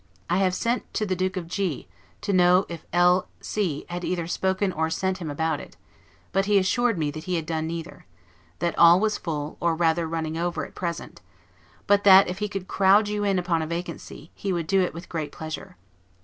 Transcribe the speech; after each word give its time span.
I 0.31 0.37
have 0.37 0.55
sent 0.55 0.91
to 0.95 1.05
the 1.05 1.15
D 1.15 1.27
of 1.35 1.45
G, 1.47 1.87
to 2.21 2.33
know 2.33 2.65
if 2.67 2.87
L 2.91 3.27
C 3.39 3.85
had 3.87 4.03
either 4.03 4.25
spoken 4.25 4.71
or 4.73 4.89
sent 4.89 5.17
to 5.17 5.23
him 5.25 5.29
about 5.29 5.59
it; 5.59 5.77
but 6.31 6.45
he 6.47 6.57
assured 6.57 6.97
me 6.97 7.11
that 7.11 7.25
he 7.25 7.35
had 7.35 7.45
done 7.45 7.67
neither; 7.67 8.07
that 8.57 8.75
all 8.79 8.99
was 8.99 9.19
full, 9.19 9.57
or 9.59 9.75
rather 9.75 10.07
running 10.07 10.39
over, 10.39 10.65
at 10.65 10.73
present; 10.73 11.21
but 11.85 12.03
that, 12.03 12.27
if 12.27 12.39
he 12.39 12.49
could 12.49 12.67
crowd 12.67 13.09
you 13.09 13.23
in 13.23 13.37
upon 13.37 13.61
a 13.61 13.67
vacancy, 13.67 14.31
he 14.33 14.51
would 14.51 14.65
do 14.65 14.81
it 14.81 14.95
with 14.95 15.07
great 15.07 15.31
pleasure. 15.31 15.77